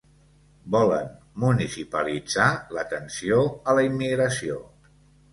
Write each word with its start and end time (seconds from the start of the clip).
Volen 0.75 1.09
municipalitzar 1.43 2.47
l'atenció 2.77 3.37
a 3.61 3.75
la 3.81 3.83
immigració. 3.89 4.57